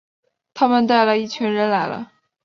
[0.55, 2.11] 他们带了一群人来了